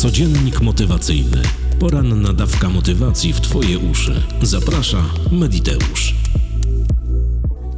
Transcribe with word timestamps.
Codziennik 0.00 0.60
motywacyjny. 0.60 1.42
Poranna 1.80 2.32
dawka 2.32 2.68
motywacji 2.68 3.32
w 3.32 3.40
Twoje 3.40 3.78
uszy. 3.78 4.22
Zaprasza 4.42 5.04
Mediteusz. 5.32 6.14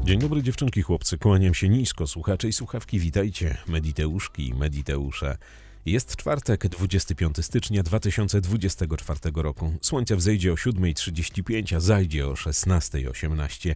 Dzień 0.05 0.19
dobry 0.19 0.43
dziewczynki, 0.43 0.83
chłopcy, 0.83 1.19
kłaniam 1.19 1.55
się 1.55 1.69
nisko, 1.69 2.07
słuchacze 2.07 2.49
i 2.49 2.53
słuchawki, 2.53 2.99
witajcie, 2.99 3.57
mediteuszki 3.69 4.49
i 4.49 4.55
mediteusze. 4.55 5.39
Jest 5.87 6.17
czwartek, 6.17 6.69
25 6.69 7.45
stycznia 7.45 7.83
2024 7.83 9.21
roku. 9.35 9.73
Słońce 9.81 10.17
wzejdzie 10.17 10.53
o 10.53 10.55
7.35, 10.55 11.77
a 11.77 11.81
zajdzie 11.81 12.27
o 12.27 12.33
16.18. 12.33 13.75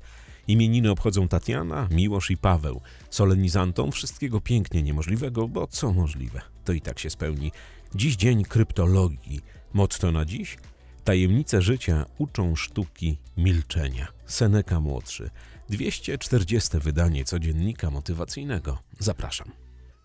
Imieniny 0.48 0.90
obchodzą 0.90 1.28
Tatiana, 1.28 1.88
Miłosz 1.90 2.30
i 2.30 2.36
Paweł. 2.36 2.80
Solenizantom 3.10 3.92
wszystkiego 3.92 4.40
pięknie 4.40 4.82
niemożliwego, 4.82 5.48
bo 5.48 5.66
co 5.66 5.92
możliwe, 5.92 6.42
to 6.64 6.72
i 6.72 6.80
tak 6.80 6.98
się 6.98 7.10
spełni. 7.10 7.52
Dziś 7.94 8.16
dzień 8.16 8.44
kryptologii. 8.44 9.40
Motto 9.72 10.12
na 10.12 10.24
dziś? 10.24 10.58
Tajemnice 11.04 11.62
życia 11.62 12.06
uczą 12.18 12.56
sztuki 12.56 13.18
milczenia. 13.36 14.08
Seneca 14.26 14.80
Młodszy. 14.80 15.30
240 15.68 16.78
wydanie 16.78 17.24
codziennika 17.24 17.90
motywacyjnego. 17.90 18.78
Zapraszam. 18.98 19.52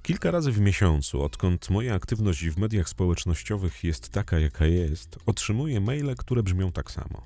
Kilka 0.02 0.32
razy 0.32 0.52
w 0.52 0.60
miesiącu, 0.60 1.22
odkąd 1.22 1.70
moja 1.70 1.96
aktywność 1.96 2.50
w 2.50 2.58
mediach 2.58 2.90
społecznościowych 2.90 3.84
jest 3.84 4.10
taka, 4.10 4.40
jaka 4.40 4.66
jest, 4.66 5.18
otrzymuję 5.26 5.82
maile, 5.82 6.16
które 6.16 6.44
brzmią 6.44 6.72
tak 6.72 6.92
samo. 6.92 7.24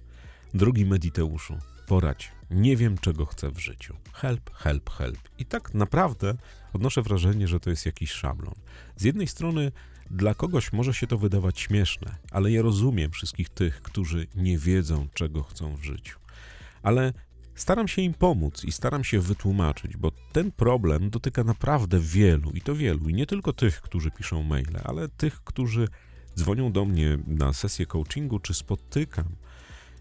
Drogi 0.53 0.86
Mediteuszu, 0.86 1.58
poradź, 1.88 2.31
nie 2.52 2.78
wiem 2.78 2.98
czego 2.98 3.26
chcę 3.26 3.52
w 3.52 3.59
życiu. 3.59 3.95
Help, 4.14 4.53
help, 4.53 4.90
help. 4.90 5.20
I 5.38 5.45
tak 5.45 5.73
naprawdę 5.73 6.36
odnoszę 6.73 7.02
wrażenie, 7.02 7.48
że 7.48 7.59
to 7.59 7.70
jest 7.70 7.86
jakiś 7.86 8.12
szablon. 8.12 8.56
Z 8.95 9.03
jednej 9.03 9.28
strony 9.28 9.72
dla 10.12 10.34
kogoś 10.34 10.73
może 10.73 10.94
się 10.94 11.08
to 11.08 11.18
wydawać 11.18 11.59
śmieszne, 11.59 12.16
ale 12.31 12.52
ja 12.52 12.61
rozumiem 12.61 13.11
wszystkich 13.11 13.50
tych, 13.50 13.81
którzy 13.81 14.28
nie 14.36 14.58
wiedzą 14.58 15.08
czego 15.14 15.44
chcą 15.44 15.75
w 15.75 15.84
życiu. 15.84 16.20
Ale 16.84 17.14
Staram 17.56 17.88
się 17.88 18.02
im 18.02 18.14
pomóc 18.14 18.64
i 18.64 18.72
staram 18.72 19.03
się 19.03 19.20
wytłumaczyć, 19.20 19.98
bo 19.98 20.11
ten 20.31 20.52
problem 20.52 21.09
dotyka 21.09 21.44
naprawdę 21.44 22.00
wielu 22.00 22.52
i 22.52 22.61
to 22.61 22.76
wielu, 22.76 23.09
i 23.09 23.14
nie 23.14 23.26
tylko 23.26 23.53
tych, 23.53 23.81
którzy 23.81 24.11
piszą 24.11 24.44
maile, 24.44 24.81
ale 24.83 25.09
tych, 25.09 25.44
którzy 25.44 25.88
dzwonią 26.38 26.72
do 26.72 26.86
mnie 26.86 27.17
na 27.28 27.53
sesję 27.53 27.86
coachingu, 27.86 28.39
czy 28.39 28.53
spotykam 28.53 29.36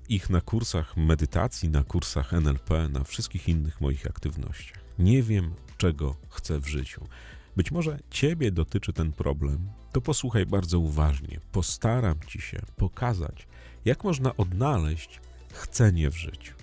ich 0.08 0.30
na 0.30 0.40
kursach 0.40 0.96
medytacji, 0.96 1.68
na 1.68 1.84
kursach 1.84 2.32
NLP, 2.32 2.88
na 2.88 3.04
wszystkich 3.04 3.48
innych 3.48 3.80
moich 3.80 4.06
aktywnościach. 4.06 4.78
Nie 4.98 5.22
wiem, 5.22 5.54
czego 5.78 6.16
chcę 6.28 6.60
w 6.60 6.66
życiu. 6.68 7.08
Być 7.56 7.70
może 7.70 7.98
Ciebie 8.10 8.52
dotyczy 8.52 8.92
ten 8.92 9.12
problem, 9.12 9.68
to 9.92 10.00
posłuchaj 10.00 10.46
bardzo 10.46 10.78
uważnie. 10.78 11.40
Postaram 11.52 12.14
Ci 12.26 12.40
się 12.40 12.62
pokazać, 12.76 13.46
jak 13.84 14.04
można 14.04 14.36
odnaleźć 14.36 15.20
chcenie 15.52 16.10
w 16.10 16.16
życiu. 16.16 16.54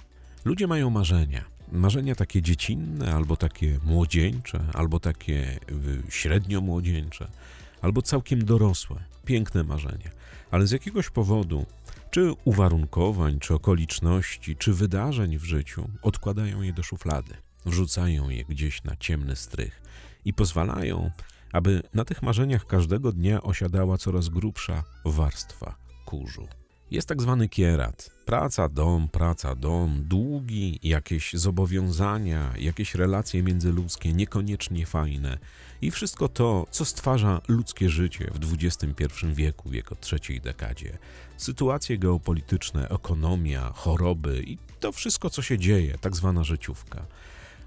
Ludzie 0.45 0.67
mają 0.67 0.89
marzenia. 0.89 1.45
Marzenia 1.71 2.15
takie 2.15 2.41
dziecinne, 2.41 3.15
albo 3.15 3.37
takie 3.37 3.79
młodzieńcze, 3.83 4.65
albo 4.73 4.99
takie 4.99 5.59
y, 5.71 6.03
średnio 6.09 6.61
młodzieńcze, 6.61 7.27
albo 7.81 8.01
całkiem 8.01 8.45
dorosłe. 8.45 9.03
Piękne 9.25 9.63
marzenia. 9.63 10.11
Ale 10.51 10.67
z 10.67 10.71
jakiegoś 10.71 11.09
powodu, 11.09 11.65
czy 12.11 12.33
uwarunkowań, 12.45 13.39
czy 13.39 13.53
okoliczności, 13.53 14.55
czy 14.55 14.73
wydarzeń 14.73 15.37
w 15.37 15.43
życiu, 15.43 15.89
odkładają 16.01 16.61
je 16.61 16.73
do 16.73 16.83
szuflady, 16.83 17.33
wrzucają 17.65 18.29
je 18.29 18.45
gdzieś 18.45 18.83
na 18.83 18.95
ciemny 18.95 19.35
strych 19.35 19.81
i 20.25 20.33
pozwalają, 20.33 21.11
aby 21.53 21.83
na 21.93 22.05
tych 22.05 22.21
marzeniach 22.21 22.65
każdego 22.65 23.11
dnia 23.11 23.41
osiadała 23.41 23.97
coraz 23.97 24.29
grubsza 24.29 24.83
warstwa 25.05 25.75
kurzu. 26.05 26.47
Jest 26.91 27.07
tak 27.07 27.21
zwany 27.21 27.49
kierat. 27.49 28.09
Praca, 28.25 28.69
dom, 28.69 29.07
praca, 29.07 29.55
dom, 29.55 30.03
długi, 30.05 30.79
jakieś 30.83 31.33
zobowiązania, 31.33 32.53
jakieś 32.57 32.95
relacje 32.95 33.43
międzyludzkie 33.43 34.13
niekoniecznie 34.13 34.85
fajne 34.85 35.37
i 35.81 35.91
wszystko 35.91 36.29
to, 36.29 36.67
co 36.71 36.85
stwarza 36.85 37.41
ludzkie 37.47 37.89
życie 37.89 38.31
w 38.33 38.53
XXI 38.53 39.05
wieku, 39.33 39.69
w 39.69 39.73
jego 39.73 39.95
trzeciej 39.95 40.41
dekadzie. 40.41 40.97
Sytuacje 41.37 41.97
geopolityczne, 41.97 42.89
ekonomia, 42.89 43.71
choroby 43.75 44.43
i 44.43 44.57
to 44.79 44.91
wszystko, 44.91 45.29
co 45.29 45.41
się 45.41 45.57
dzieje, 45.57 45.97
tak 46.01 46.15
zwana 46.15 46.43
życiówka. 46.43 47.05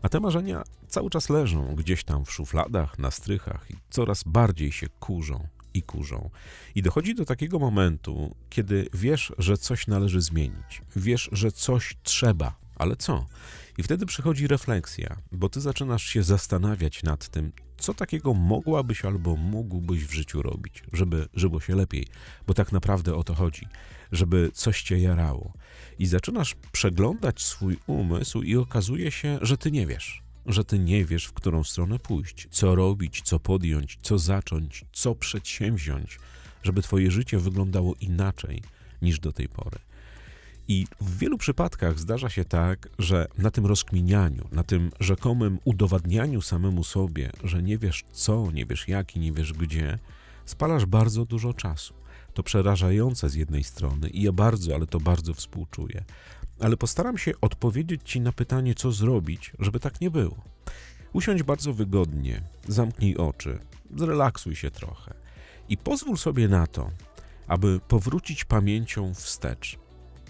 A 0.02 0.08
te 0.08 0.20
marzenia 0.20 0.62
cały 0.94 1.10
czas 1.10 1.30
leżą 1.30 1.74
gdzieś 1.74 2.04
tam 2.04 2.24
w 2.24 2.32
szufladach, 2.32 2.98
na 2.98 3.10
strychach 3.10 3.66
i 3.70 3.74
coraz 3.90 4.22
bardziej 4.26 4.72
się 4.72 4.86
kurzą 5.00 5.48
i 5.74 5.82
kurzą. 5.82 6.30
I 6.74 6.82
dochodzi 6.82 7.14
do 7.14 7.24
takiego 7.24 7.58
momentu, 7.58 8.34
kiedy 8.50 8.88
wiesz, 8.92 9.32
że 9.38 9.56
coś 9.56 9.86
należy 9.86 10.20
zmienić, 10.20 10.82
wiesz, 10.96 11.28
że 11.32 11.52
coś 11.52 11.96
trzeba, 12.02 12.56
ale 12.76 12.96
co? 12.96 13.26
I 13.78 13.82
wtedy 13.82 14.06
przychodzi 14.06 14.46
refleksja, 14.46 15.16
bo 15.32 15.48
ty 15.48 15.60
zaczynasz 15.60 16.04
się 16.04 16.22
zastanawiać 16.22 17.02
nad 17.02 17.28
tym, 17.28 17.52
co 17.78 17.94
takiego 17.94 18.34
mogłabyś 18.34 19.04
albo 19.04 19.36
mógłbyś 19.36 20.04
w 20.04 20.12
życiu 20.12 20.42
robić, 20.42 20.82
żeby 20.92 21.28
żyło 21.34 21.60
się 21.60 21.74
lepiej, 21.74 22.06
bo 22.46 22.54
tak 22.54 22.72
naprawdę 22.72 23.14
o 23.14 23.24
to 23.24 23.34
chodzi, 23.34 23.68
żeby 24.12 24.50
coś 24.52 24.82
cię 24.82 24.98
jarało. 24.98 25.52
I 25.98 26.06
zaczynasz 26.06 26.54
przeglądać 26.72 27.42
swój 27.42 27.78
umysł 27.86 28.42
i 28.42 28.56
okazuje 28.56 29.10
się, 29.10 29.38
że 29.42 29.58
ty 29.58 29.70
nie 29.70 29.86
wiesz 29.86 30.23
że 30.46 30.64
ty 30.64 30.78
nie 30.78 31.04
wiesz, 31.04 31.24
w 31.24 31.32
którą 31.32 31.64
stronę 31.64 31.98
pójść, 31.98 32.48
co 32.50 32.74
robić, 32.74 33.22
co 33.22 33.40
podjąć, 33.40 33.98
co 34.02 34.18
zacząć, 34.18 34.84
co 34.92 35.14
przedsięwziąć, 35.14 36.18
żeby 36.62 36.82
twoje 36.82 37.10
życie 37.10 37.38
wyglądało 37.38 37.94
inaczej 38.00 38.62
niż 39.02 39.20
do 39.20 39.32
tej 39.32 39.48
pory. 39.48 39.78
I 40.68 40.86
w 41.00 41.18
wielu 41.18 41.38
przypadkach 41.38 41.98
zdarza 41.98 42.30
się 42.30 42.44
tak, 42.44 42.88
że 42.98 43.26
na 43.38 43.50
tym 43.50 43.66
rozkminianiu, 43.66 44.48
na 44.52 44.62
tym 44.62 44.90
rzekomym 45.00 45.58
udowadnianiu 45.64 46.42
samemu 46.42 46.84
sobie, 46.84 47.30
że 47.44 47.62
nie 47.62 47.78
wiesz 47.78 48.04
co, 48.12 48.50
nie 48.50 48.66
wiesz 48.66 48.88
jak 48.88 49.16
i 49.16 49.18
nie 49.18 49.32
wiesz 49.32 49.52
gdzie, 49.52 49.98
spalasz 50.44 50.86
bardzo 50.86 51.24
dużo 51.24 51.54
czasu. 51.54 51.94
To 52.34 52.42
przerażające 52.42 53.28
z 53.28 53.34
jednej 53.34 53.64
strony 53.64 54.08
i 54.08 54.22
ja 54.22 54.32
bardzo, 54.32 54.74
ale 54.74 54.86
to 54.86 55.00
bardzo 55.00 55.34
współczuję 55.34 56.04
ale 56.60 56.76
postaram 56.76 57.18
się 57.18 57.32
odpowiedzieć 57.40 58.00
Ci 58.04 58.20
na 58.20 58.32
pytanie, 58.32 58.74
co 58.74 58.92
zrobić, 58.92 59.52
żeby 59.58 59.80
tak 59.80 60.00
nie 60.00 60.10
było. 60.10 60.36
Usiądź 61.12 61.42
bardzo 61.42 61.72
wygodnie, 61.72 62.42
zamknij 62.68 63.16
oczy, 63.16 63.58
zrelaksuj 63.96 64.56
się 64.56 64.70
trochę 64.70 65.14
i 65.68 65.76
pozwól 65.76 66.16
sobie 66.16 66.48
na 66.48 66.66
to, 66.66 66.90
aby 67.46 67.80
powrócić 67.88 68.44
pamięcią 68.44 69.14
wstecz 69.14 69.78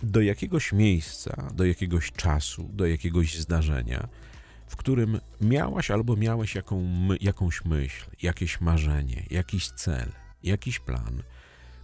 do 0.02 0.20
jakiegoś 0.20 0.72
miejsca, 0.72 1.48
do 1.54 1.64
jakiegoś 1.64 2.12
czasu, 2.12 2.70
do 2.72 2.86
jakiegoś 2.86 3.38
zdarzenia, 3.38 4.08
w 4.68 4.76
którym 4.76 5.20
miałaś 5.40 5.90
albo 5.90 6.16
miałeś 6.16 6.54
jaką, 6.54 6.84
jakąś 7.20 7.64
myśl, 7.64 8.10
jakieś 8.22 8.60
marzenie, 8.60 9.26
jakiś 9.30 9.70
cel, 9.70 10.12
jakiś 10.42 10.78
plan– 10.78 11.22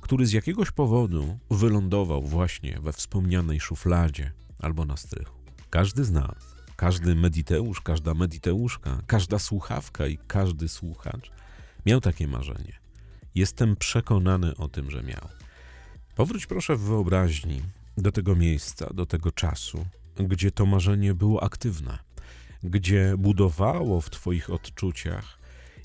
który 0.00 0.26
z 0.26 0.32
jakiegoś 0.32 0.70
powodu 0.70 1.38
wylądował 1.50 2.22
właśnie 2.22 2.80
we 2.80 2.92
wspomnianej 2.92 3.60
szufladzie 3.60 4.32
albo 4.58 4.84
na 4.84 4.96
strychu. 4.96 5.34
Każdy 5.70 6.04
z 6.04 6.10
nas, 6.10 6.54
każdy 6.76 7.14
mediteusz, 7.14 7.80
każda 7.80 8.14
mediteuszka, 8.14 9.02
każda 9.06 9.38
słuchawka 9.38 10.06
i 10.06 10.18
każdy 10.26 10.68
słuchacz 10.68 11.30
miał 11.86 12.00
takie 12.00 12.28
marzenie. 12.28 12.78
Jestem 13.34 13.76
przekonany 13.76 14.56
o 14.56 14.68
tym, 14.68 14.90
że 14.90 15.02
miał. 15.02 15.28
Powróć 16.16 16.46
proszę 16.46 16.76
w 16.76 16.80
wyobraźni 16.80 17.62
do 17.96 18.12
tego 18.12 18.36
miejsca, 18.36 18.94
do 18.94 19.06
tego 19.06 19.32
czasu, 19.32 19.86
gdzie 20.16 20.50
to 20.50 20.66
marzenie 20.66 21.14
było 21.14 21.42
aktywne, 21.42 21.98
gdzie 22.62 23.14
budowało 23.18 24.00
w 24.00 24.10
Twoich 24.10 24.50
odczuciach 24.50 25.38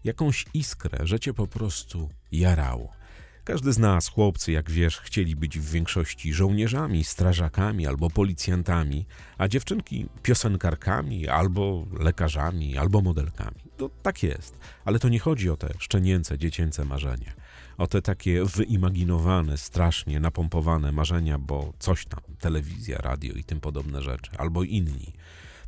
jakąś 0.04 0.46
iskrę, 0.54 1.08
że 1.08 1.20
Cię 1.20 1.34
po 1.34 1.48
prostu 1.48 2.10
jarało 2.32 3.05
każdy 3.46 3.74
z 3.74 3.78
nas, 3.78 4.08
chłopcy, 4.08 4.52
jak 4.52 4.72
wiesz, 4.72 4.98
chcieli 4.98 5.36
być 5.36 5.60
w 5.60 5.72
większości 5.72 6.34
żołnierzami, 6.34 7.04
strażakami 7.04 7.88
albo 7.88 8.10
policjantami, 8.10 9.06
a 9.38 9.48
dziewczynki 9.48 10.06
piosenkarkami, 10.24 11.28
albo 11.28 11.86
lekarzami, 12.00 12.78
albo 12.78 13.02
modelkami. 13.02 13.62
To 13.78 13.90
tak 14.04 14.24
jest, 14.24 14.60
ale 14.86 15.00
to 15.00 15.10
nie 15.10 15.20
chodzi 15.20 15.50
o 15.50 15.58
te 15.58 15.74
szczenięce, 15.80 16.38
dziecięce 16.38 16.86
marzenia. 16.86 17.34
O 17.78 17.88
te 17.88 18.02
takie 18.02 18.46
wyimaginowane, 18.46 19.58
strasznie 19.58 20.20
napompowane 20.20 20.92
marzenia, 20.92 21.40
bo 21.40 21.74
coś 21.80 22.06
tam, 22.06 22.22
telewizja, 22.40 22.98
radio 22.98 23.34
i 23.34 23.44
tym 23.44 23.60
podobne 23.60 24.02
rzeczy, 24.02 24.32
albo 24.38 24.64
inni. 24.64 25.14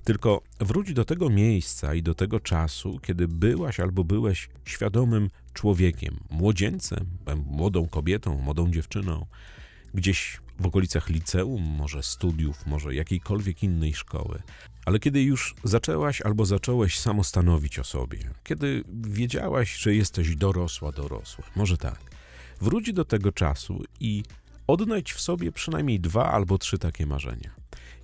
Tylko 0.03 0.41
wróć 0.59 0.94
do 0.94 1.06
tego 1.06 1.30
miejsca 1.30 1.94
i 1.94 2.03
do 2.03 2.15
tego 2.15 2.39
czasu, 2.39 3.00
kiedy 3.03 3.27
byłaś 3.27 3.80
albo 3.80 4.03
byłeś 4.03 4.50
świadomym 4.65 5.30
człowiekiem, 5.57 6.19
młodzieńcem, 6.30 7.06
młodą 7.45 7.88
kobietą, 7.88 8.38
młodą 8.42 8.71
dziewczyną, 8.71 9.25
gdzieś 9.94 10.39
w 10.59 10.65
okolicach 10.65 11.09
liceum, 11.09 11.63
może 11.63 12.04
studiów, 12.04 12.65
może 12.65 12.95
jakiejkolwiek 12.95 13.63
innej 13.63 13.94
szkoły. 13.94 14.42
Ale 14.86 15.00
kiedy 15.00 15.21
już 15.21 15.56
zaczęłaś 15.63 16.21
albo 16.21 16.45
zacząłeś 16.45 17.00
samostanowić 17.00 17.80
o 17.80 17.83
sobie, 17.83 18.19
kiedy 18.44 18.83
wiedziałaś, 19.04 19.77
że 19.77 19.95
jesteś 19.95 20.36
dorosła, 20.36 20.92
dorosła, 20.92 21.45
może 21.56 21.77
tak, 21.77 22.00
Wróć 22.62 22.94
do 22.94 23.06
tego 23.06 23.31
czasu 23.31 23.83
i 24.00 24.24
odnajdź 24.68 25.13
w 25.13 25.21
sobie 25.21 25.51
przynajmniej 25.51 26.00
dwa 26.00 26.31
albo 26.31 26.57
trzy 26.57 26.77
takie 26.77 27.06
marzenia. 27.06 27.51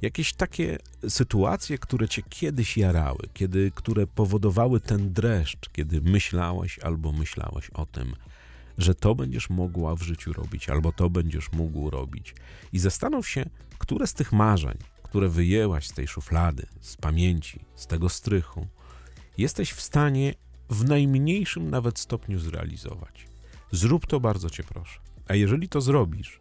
Jakieś 0.02 0.34
takie 0.34 0.78
sytuacje, 1.10 1.78
które 1.78 2.08
cię 2.08 2.22
kiedyś 2.30 2.78
jarały, 2.78 3.20
kiedy, 3.34 3.72
które 3.76 4.08
powodowały 4.08 4.80
ten 4.80 5.14
dreszcz, 5.14 5.70
kiedy 5.70 6.02
myślałeś 6.02 6.80
albo 6.80 7.12
myślałeś 7.12 7.70
o 7.70 7.86
tym, 7.86 8.16
że 8.78 8.96
to 8.96 9.16
będziesz 9.16 9.50
mogła 9.50 9.96
w 9.96 10.02
życiu 10.02 10.34
robić, 10.34 10.70
albo 10.70 10.92
to 10.92 11.10
będziesz 11.10 11.52
mógł 11.52 11.90
robić. 11.90 12.36
I 12.74 12.80
zastanów 12.80 13.30
się, 13.30 13.46
które 13.78 14.08
z 14.08 14.14
tych 14.14 14.32
marzeń, 14.32 14.78
które 15.04 15.30
wyjęłaś 15.30 15.88
z 15.88 15.94
tej 15.94 16.08
szuflady, 16.08 16.66
z 16.82 16.98
pamięci, 16.98 17.60
z 17.76 17.88
tego 17.88 18.10
strychu, 18.10 18.68
jesteś 19.38 19.72
w 19.72 19.82
stanie 19.82 20.34
w 20.70 20.86
najmniejszym 20.86 21.70
nawet 21.70 22.00
stopniu 22.00 22.40
zrealizować. 22.40 23.28
Zrób 23.72 24.08
to 24.08 24.20
bardzo 24.20 24.50
cię 24.50 24.64
proszę. 24.64 25.00
A 25.28 25.36
jeżeli 25.36 25.70
to 25.70 25.82
zrobisz, 25.82 26.40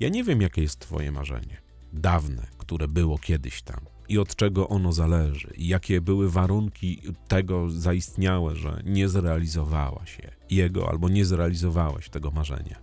ja 0.00 0.08
nie 0.08 0.24
wiem, 0.24 0.42
jakie 0.42 0.62
jest 0.62 0.78
Twoje 0.78 1.12
marzenie. 1.12 1.61
Dawne, 1.92 2.46
które 2.58 2.88
było 2.88 3.18
kiedyś 3.18 3.62
tam 3.62 3.92
i 4.08 4.18
od 4.18 4.36
czego 4.36 4.68
ono 4.68 4.92
zależy, 4.92 5.52
i 5.56 5.68
jakie 5.68 6.00
były 6.00 6.30
warunki 6.30 7.02
tego 7.28 7.70
zaistniałe, 7.70 8.56
że 8.56 8.82
nie 8.84 9.08
zrealizowałaś 9.08 10.18
je, 10.18 10.30
jego 10.50 10.88
albo 10.88 11.08
nie 11.08 11.24
zrealizowałeś 11.24 12.08
tego 12.08 12.30
marzenia. 12.30 12.78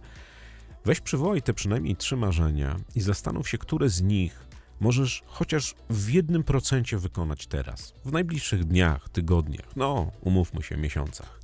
Weź 0.85 0.99
przywołaj 0.99 1.41
te 1.41 1.53
przynajmniej 1.53 1.95
trzy 1.95 2.17
marzenia 2.17 2.79
i 2.95 3.01
zastanów 3.01 3.49
się, 3.49 3.57
które 3.57 3.89
z 3.89 4.01
nich 4.01 4.47
możesz 4.79 5.23
chociaż 5.25 5.75
w 5.89 6.09
jednym 6.09 6.43
procencie 6.43 6.97
wykonać 6.97 7.47
teraz, 7.47 7.93
w 8.05 8.11
najbliższych 8.11 8.65
dniach, 8.65 9.09
tygodniach, 9.09 9.75
no, 9.75 10.11
umówmy 10.21 10.63
się, 10.63 10.77
miesiącach. 10.77 11.39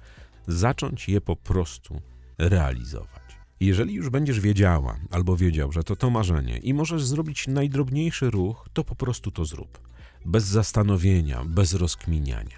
Zacząć 0.47 1.09
je 1.09 1.21
po 1.21 1.35
prostu 1.35 2.01
realizować. 2.37 3.24
Jeżeli 3.65 3.93
już 3.93 4.09
będziesz 4.09 4.39
wiedziała 4.39 4.97
albo 5.11 5.37
wiedział, 5.37 5.71
że 5.71 5.83
to 5.83 5.95
to 5.95 6.09
marzenie 6.09 6.57
i 6.57 6.73
możesz 6.73 7.05
zrobić 7.05 7.47
najdrobniejszy 7.47 8.29
ruch, 8.31 8.69
to 8.73 8.83
po 8.83 8.95
prostu 8.95 9.31
to 9.31 9.45
zrób. 9.45 9.79
Bez 10.25 10.43
zastanowienia, 10.43 11.43
bez 11.45 11.73
rozkminiania. 11.73 12.57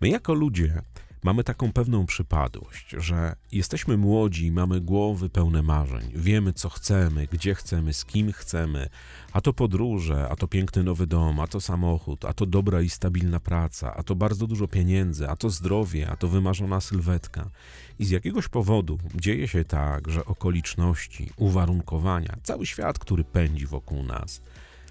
My 0.00 0.08
jako 0.08 0.34
ludzie 0.34 0.82
mamy 1.22 1.44
taką 1.44 1.72
pewną 1.72 2.06
przypadłość, 2.06 2.94
że 2.98 3.36
jesteśmy 3.52 3.96
młodzi, 3.96 4.52
mamy 4.52 4.80
głowy 4.80 5.30
pełne 5.30 5.62
marzeń, 5.62 6.12
wiemy 6.14 6.52
co 6.52 6.68
chcemy, 6.68 7.26
gdzie 7.32 7.54
chcemy, 7.54 7.92
z 7.92 8.04
kim 8.04 8.32
chcemy, 8.32 8.88
a 9.32 9.40
to 9.40 9.52
podróże, 9.52 10.28
a 10.30 10.36
to 10.36 10.48
piękny 10.48 10.82
nowy 10.82 11.06
dom, 11.06 11.40
a 11.40 11.46
to 11.46 11.60
samochód, 11.60 12.24
a 12.24 12.32
to 12.32 12.46
dobra 12.46 12.80
i 12.80 12.88
stabilna 12.88 13.40
praca, 13.40 13.94
a 13.94 14.02
to 14.02 14.14
bardzo 14.14 14.46
dużo 14.46 14.68
pieniędzy, 14.68 15.28
a 15.28 15.36
to 15.36 15.50
zdrowie, 15.50 16.10
a 16.10 16.16
to 16.16 16.28
wymarzona 16.28 16.80
sylwetka. 16.80 17.50
I 17.98 18.04
z 18.04 18.10
jakiegoś 18.10 18.48
powodu 18.48 18.98
dzieje 19.14 19.48
się 19.48 19.64
tak, 19.64 20.10
że 20.10 20.24
okoliczności, 20.24 21.30
uwarunkowania, 21.36 22.36
cały 22.42 22.66
świat, 22.66 22.98
który 22.98 23.24
pędzi 23.24 23.66
wokół 23.66 24.02
nas, 24.02 24.42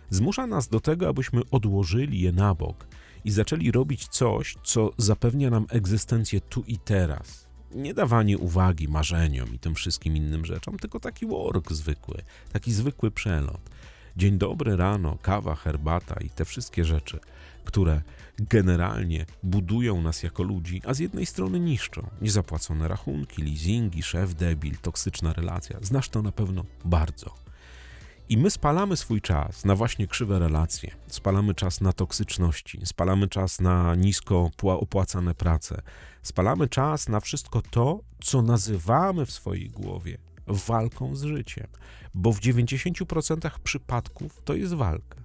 zmusza 0.09 0.47
nas 0.47 0.67
do 0.67 0.79
tego, 0.79 1.07
abyśmy 1.09 1.41
odłożyli 1.51 2.19
je 2.19 2.31
na 2.31 2.55
bok 2.55 2.87
i 3.25 3.31
zaczęli 3.31 3.71
robić 3.71 4.07
coś, 4.07 4.55
co 4.63 4.91
zapewnia 4.97 5.49
nam 5.49 5.65
egzystencję 5.69 6.41
tu 6.41 6.63
i 6.67 6.77
teraz. 6.77 7.47
Nie 7.71 7.93
dawanie 7.93 8.37
uwagi 8.37 8.87
marzeniom 8.87 9.53
i 9.53 9.59
tym 9.59 9.75
wszystkim 9.75 10.17
innym 10.17 10.45
rzeczom, 10.45 10.79
tylko 10.79 10.99
taki 10.99 11.25
work 11.25 11.71
zwykły, 11.71 12.21
taki 12.53 12.73
zwykły 12.73 13.11
przelot. 13.11 13.61
Dzień 14.17 14.37
dobry 14.37 14.75
rano, 14.75 15.17
kawa, 15.21 15.55
herbata 15.55 16.15
i 16.19 16.29
te 16.29 16.45
wszystkie 16.45 16.85
rzeczy, 16.85 17.19
które 17.65 18.01
generalnie 18.39 19.25
budują 19.43 20.01
nas 20.01 20.23
jako 20.23 20.43
ludzi, 20.43 20.81
a 20.85 20.93
z 20.93 20.99
jednej 20.99 21.25
strony 21.25 21.59
niszczą. 21.59 22.09
Niezapłacone 22.21 22.87
rachunki, 22.87 23.41
leasingi, 23.41 24.03
szef 24.03 24.33
debil, 24.33 24.77
toksyczna 24.77 25.33
relacja. 25.33 25.77
Znasz 25.81 26.09
to 26.09 26.21
na 26.21 26.31
pewno 26.31 26.65
bardzo. 26.85 27.48
I 28.29 28.37
my 28.37 28.49
spalamy 28.49 28.97
swój 28.97 29.21
czas 29.21 29.65
na 29.65 29.75
właśnie 29.75 30.07
krzywe 30.07 30.39
relacje, 30.39 30.91
spalamy 31.07 31.55
czas 31.55 31.81
na 31.81 31.93
toksyczności, 31.93 32.79
spalamy 32.85 33.27
czas 33.27 33.61
na 33.61 33.95
nisko 33.95 34.51
opłacane 34.63 35.35
prace, 35.35 35.81
spalamy 36.21 36.67
czas 36.67 37.09
na 37.09 37.19
wszystko 37.19 37.61
to, 37.61 37.99
co 38.21 38.41
nazywamy 38.41 39.25
w 39.25 39.31
swojej 39.31 39.69
głowie 39.69 40.17
walką 40.47 41.15
z 41.15 41.23
życiem, 41.23 41.67
bo 42.13 42.31
w 42.31 42.39
90% 42.39 43.59
przypadków 43.63 44.41
to 44.45 44.53
jest 44.53 44.73
walka. 44.73 45.19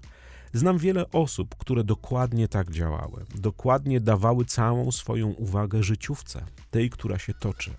Znam 0.53 0.79
wiele 0.79 1.11
osób, 1.11 1.55
które 1.55 1.85
dokładnie 1.85 2.49
tak 2.49 2.71
działały, 2.71 3.27
dokładnie 3.35 4.01
dawały 4.01 4.45
całą 4.45 4.93
swoją 4.93 5.29
uwagę 5.29 5.83
życiówce, 5.83 6.45
tej, 6.71 6.91
która 6.91 7.19
się 7.19 7.35
toczy. 7.35 7.71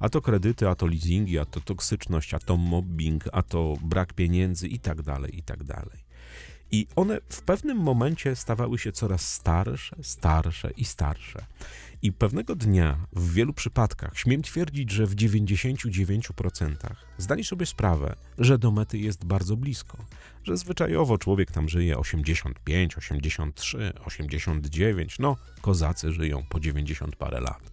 A 0.00 0.08
to 0.08 0.20
kredyty, 0.20 0.68
a 0.68 0.74
to 0.74 0.86
leasingi, 0.86 1.38
a 1.38 1.44
to 1.44 1.60
toksyczność, 1.60 2.34
a 2.34 2.38
to 2.38 2.56
mobbing, 2.56 3.24
a 3.32 3.42
to 3.42 3.76
brak 3.82 4.12
pieniędzy 4.12 4.68
i 4.68 4.78
tak 4.78 5.02
dalej, 5.02 5.38
i 5.38 5.42
tak 5.42 5.64
dalej. 5.64 6.06
I 6.70 6.86
one 6.96 7.20
w 7.28 7.42
pewnym 7.42 7.78
momencie 7.78 8.36
stawały 8.36 8.78
się 8.78 8.92
coraz 8.92 9.32
starsze, 9.32 9.96
starsze 10.02 10.70
i 10.76 10.84
starsze. 10.84 11.46
I 12.02 12.12
pewnego 12.12 12.54
dnia, 12.54 13.06
w 13.12 13.32
wielu 13.32 13.52
przypadkach, 13.52 14.18
śmiem 14.18 14.42
twierdzić, 14.42 14.90
że 14.90 15.06
w 15.06 15.14
99% 15.14 16.74
zdali 17.18 17.44
sobie 17.44 17.66
sprawę, 17.66 18.16
że 18.38 18.58
do 18.58 18.70
mety 18.70 18.98
jest 18.98 19.24
bardzo 19.24 19.56
blisko, 19.56 19.98
że 20.44 20.56
zwyczajowo 20.56 21.18
człowiek 21.18 21.50
tam 21.50 21.68
żyje 21.68 21.98
85, 21.98 22.98
83, 22.98 23.92
89, 24.04 25.18
no 25.18 25.36
kozacy 25.60 26.12
żyją 26.12 26.42
po 26.48 26.60
90 26.60 27.16
parę 27.16 27.40
lat 27.40 27.70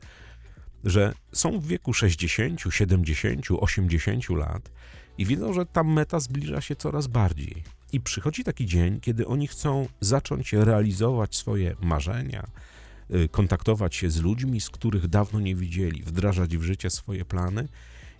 że 0.83 1.13
są 1.31 1.59
w 1.59 1.67
wieku 1.67 1.93
60, 1.93 2.61
70, 2.69 3.47
80 3.59 4.29
lat 4.29 4.69
i 5.17 5.25
widzą, 5.25 5.53
że 5.53 5.65
ta 5.65 5.83
meta 5.83 6.19
zbliża 6.19 6.61
się 6.61 6.75
coraz 6.75 7.07
bardziej. 7.07 7.63
I 7.93 8.01
przychodzi 8.01 8.43
taki 8.43 8.65
dzień, 8.65 8.99
kiedy 9.01 9.27
oni 9.27 9.47
chcą 9.47 9.87
zacząć 10.01 10.53
realizować 10.53 11.35
swoje 11.35 11.75
marzenia, 11.81 12.47
y, 13.15 13.29
kontaktować 13.29 13.95
się 13.95 14.09
z 14.09 14.21
ludźmi, 14.21 14.61
z 14.61 14.69
których 14.69 15.07
dawno 15.07 15.39
nie 15.39 15.55
widzieli, 15.55 16.03
wdrażać 16.03 16.57
w 16.57 16.63
życie 16.63 16.89
swoje 16.89 17.25
plany, 17.25 17.67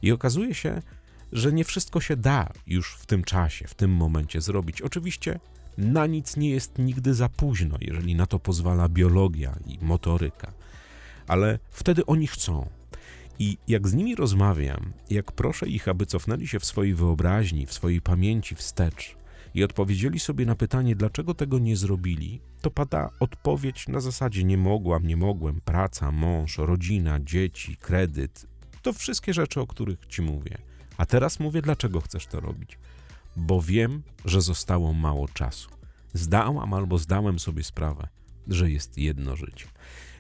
i 0.02 0.12
okazuje 0.12 0.54
się, 0.54 0.82
że 1.32 1.54
nie 1.54 1.64
wszystko 1.64 2.02
się 2.02 2.18
da 2.18 2.50
już 2.68 2.96
w 2.96 3.06
tym 3.06 3.24
czasie, 3.24 3.68
w 3.68 3.74
tym 3.74 3.92
momencie 3.92 4.42
zrobić. 4.42 4.82
Oczywiście 4.82 5.40
na 5.78 6.08
nic 6.08 6.38
nie 6.38 6.50
jest 6.50 6.80
nigdy 6.80 7.14
za 7.14 7.30
późno, 7.30 7.78
jeżeli 7.82 8.16
na 8.16 8.26
to 8.26 8.40
pozwala 8.40 8.90
biologia 8.90 9.56
i 9.68 9.78
motoryka 9.82 10.54
ale 11.28 11.60
wtedy 11.70 12.06
oni 12.06 12.28
chcą. 12.28 12.70
I 13.40 13.58
jak 13.68 13.88
z 13.88 13.94
nimi 13.94 14.16
rozmawiam, 14.16 14.94
jak 15.10 15.32
proszę 15.32 15.68
ich, 15.68 15.88
aby 15.88 16.06
cofnęli 16.06 16.48
się 16.48 16.60
w 16.60 16.66
swojej 16.66 16.94
wyobraźni, 16.94 17.66
w 17.66 17.74
swojej 17.74 18.02
pamięci 18.02 18.56
wstecz 18.56 19.16
i 19.54 19.64
odpowiedzieli 19.64 20.20
sobie 20.20 20.46
na 20.46 20.56
pytanie, 20.56 20.96
dlaczego 20.96 21.34
tego 21.34 21.60
nie 21.60 21.78
zrobili, 21.78 22.42
to 22.62 22.72
pada 22.72 23.10
odpowiedź 23.20 23.88
na 23.88 24.00
zasadzie 24.00 24.44
nie 24.44 24.58
mogłam, 24.58 25.08
nie 25.08 25.18
mogłem, 25.18 25.62
praca, 25.62 26.12
mąż, 26.12 26.58
rodzina, 26.58 27.20
dzieci, 27.20 27.78
kredyt. 27.78 28.46
To 28.82 28.94
wszystkie 28.94 29.34
rzeczy, 29.34 29.62
o 29.62 29.68
których 29.68 30.08
ci 30.08 30.22
mówię. 30.22 30.58
A 30.98 31.06
teraz 31.06 31.40
mówię, 31.40 31.62
dlaczego 31.62 32.02
chcesz 32.02 32.28
to 32.28 32.40
robić. 32.40 32.78
Bo 33.36 33.62
wiem, 33.62 34.04
że 34.26 34.42
zostało 34.42 34.94
mało 34.94 35.28
czasu. 35.28 35.70
Zdałam 36.14 36.74
albo 36.74 36.98
zdałem 36.98 37.40
sobie 37.40 37.64
sprawę, 37.64 38.08
że 38.48 38.72
jest 38.72 38.98
jedno 38.98 39.36
życie. 39.36 39.66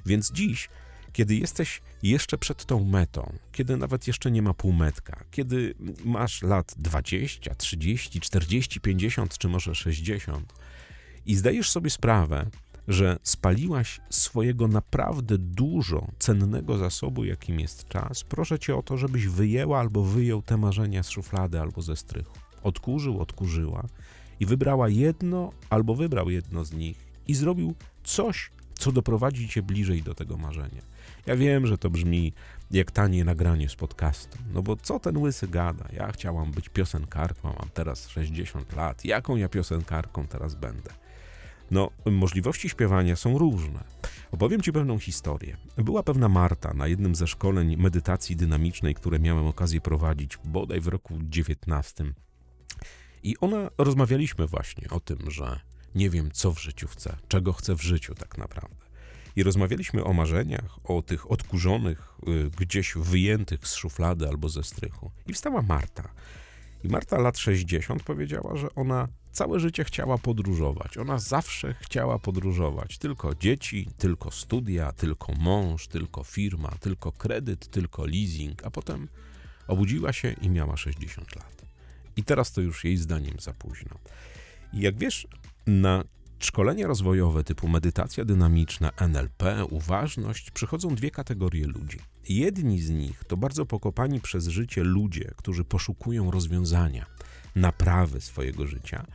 Więc 0.06 0.32
dziś 0.32 0.70
kiedy 1.14 1.36
jesteś 1.36 1.82
jeszcze 2.04 2.38
przed 2.38 2.66
tą 2.66 2.86
metą, 2.86 3.34
kiedy 3.52 3.78
nawet 3.78 4.08
jeszcze 4.08 4.32
nie 4.32 4.42
ma 4.42 4.54
półmetka, 4.54 5.24
kiedy 5.32 5.76
masz 6.06 6.42
lat 6.42 6.74
20, 6.78 7.56
30, 7.56 8.20
40, 8.20 8.80
50 8.82 9.38
czy 9.38 9.48
może 9.48 9.76
60 9.76 10.54
i 11.26 11.36
zdajesz 11.36 11.70
sobie 11.70 11.90
sprawę, 11.90 12.50
że 12.88 13.20
spaliłaś 13.24 14.02
swojego 14.10 14.68
naprawdę 14.68 15.38
dużo 15.38 16.08
cennego 16.20 16.78
zasobu, 16.78 17.26
jakim 17.26 17.60
jest 17.60 17.88
czas, 17.88 18.24
proszę 18.24 18.60
cię 18.60 18.76
o 18.76 18.84
to, 18.84 18.98
żebyś 18.98 19.28
wyjęła 19.28 19.80
albo 19.80 20.04
wyjął 20.04 20.42
te 20.42 20.58
marzenia 20.58 21.04
z 21.04 21.10
szuflady 21.10 21.60
albo 21.60 21.82
ze 21.82 21.96
strychu. 21.96 22.38
Odkurzył, 22.64 23.22
odkurzyła 23.22 23.88
i 24.40 24.46
wybrała 24.46 24.90
jedno 24.90 25.52
albo 25.70 25.96
wybrał 25.96 26.30
jedno 26.30 26.66
z 26.66 26.74
nich 26.74 26.98
i 27.28 27.34
zrobił 27.34 27.76
coś, 28.04 28.52
co 28.74 28.92
doprowadzi 28.92 29.50
cię 29.50 29.62
bliżej 29.62 30.02
do 30.02 30.14
tego 30.14 30.38
marzenia. 30.38 30.93
Ja 31.26 31.36
wiem, 31.36 31.68
że 31.68 31.78
to 31.78 31.90
brzmi 31.90 32.34
jak 32.72 32.92
tanie 32.92 33.26
nagranie 33.26 33.70
z 33.70 33.76
podcastu, 33.76 34.38
no 34.54 34.62
bo 34.62 34.76
co 34.76 35.00
ten 35.00 35.18
łysy 35.18 35.48
gada? 35.48 35.86
Ja 35.94 36.12
chciałam 36.12 36.52
być 36.52 36.70
piosenkarką, 36.70 37.56
mam 37.60 37.70
teraz 37.74 38.08
60 38.08 38.76
lat. 38.76 39.06
Jaką 39.06 39.36
ja 39.36 39.50
piosenkarką 39.50 40.28
teraz 40.28 40.56
będę? 40.56 40.90
No, 41.72 41.90
możliwości 42.06 42.70
śpiewania 42.70 43.16
są 43.16 43.38
różne. 43.38 43.84
Opowiem 44.32 44.62
Ci 44.62 44.72
pewną 44.72 45.00
historię. 45.00 45.58
Była 45.78 46.04
pewna 46.04 46.30
Marta 46.30 46.74
na 46.74 46.88
jednym 46.88 47.16
ze 47.16 47.28
szkoleń 47.28 47.78
medytacji 47.78 48.36
dynamicznej, 48.36 48.96
które 48.96 49.20
miałem 49.20 49.46
okazję 49.46 49.82
prowadzić 49.82 50.38
bodaj 50.46 50.82
w 50.82 50.88
roku 50.88 51.14
19. 51.22 52.04
I 53.24 53.38
ona 53.38 53.70
rozmawialiśmy 53.78 54.48
właśnie 54.48 54.90
o 54.90 55.00
tym, 55.00 55.32
że 55.32 55.60
nie 55.96 56.10
wiem, 56.10 56.32
co 56.32 56.52
w 56.52 56.60
życiu 56.60 56.88
chcę, 56.88 57.18
czego 57.28 57.54
chcę 57.54 57.76
w 57.76 57.82
życiu 57.82 58.16
tak 58.16 58.38
naprawdę. 58.38 58.83
I 59.36 59.44
rozmawialiśmy 59.44 60.04
o 60.04 60.14
marzeniach, 60.14 60.80
o 60.84 61.02
tych 61.02 61.32
odkurzonych, 61.32 62.18
y, 62.28 62.50
gdzieś 62.58 62.94
wyjętych 62.96 63.68
z 63.68 63.76
szuflady 63.76 64.28
albo 64.28 64.50
ze 64.50 64.64
strychu. 64.64 65.12
I 65.28 65.34
wstała 65.34 65.62
Marta. 65.62 66.10
I 66.84 66.88
Marta 66.88 67.18
lat 67.18 67.38
60 67.38 68.04
powiedziała, 68.04 68.56
że 68.56 68.76
ona 68.76 69.08
całe 69.32 69.60
życie 69.60 69.84
chciała 69.84 70.18
podróżować. 70.18 70.98
Ona 70.98 71.20
zawsze 71.20 71.74
chciała 71.74 72.20
podróżować. 72.20 72.98
Tylko 72.98 73.36
dzieci, 73.36 73.90
tylko 73.98 74.32
studia, 74.32 74.92
tylko 74.92 75.34
mąż, 75.34 75.88
tylko 75.88 76.24
firma, 76.24 76.72
tylko 76.80 77.12
kredyt, 77.12 77.68
tylko 77.68 78.06
leasing, 78.06 78.66
a 78.66 78.72
potem 78.72 79.08
obudziła 79.68 80.14
się 80.14 80.32
i 80.32 80.50
miała 80.50 80.78
60 80.78 81.36
lat. 81.36 81.66
I 82.16 82.24
teraz 82.24 82.52
to 82.52 82.62
już 82.62 82.84
jej 82.84 82.98
zdaniem 82.98 83.40
za 83.40 83.54
późno. 83.54 83.98
I 84.74 84.80
jak 84.80 84.98
wiesz, 84.98 85.28
na 85.68 86.04
szkolenia 86.46 86.88
rozwojowe 86.88 87.44
typu 87.44 87.68
medytacja 87.68 88.26
dynamiczna, 88.26 88.92
NLP, 88.98 89.66
uważność 89.70 90.52
przychodzą 90.52 90.96
dwie 90.96 91.12
kategorie 91.12 91.68
ludzi. 91.68 92.00
Jedni 92.30 92.82
z 92.82 92.90
nich 92.90 93.24
to 93.24 93.38
bardzo 93.38 93.66
pokopani 93.66 94.22
przez 94.22 94.48
życie 94.48 94.84
ludzie, 94.84 95.32
którzy 95.38 95.64
poszukują 95.64 96.32
rozwiązania, 96.32 97.06
naprawy 97.56 98.22
swojego 98.22 98.68
życia, 98.68 99.06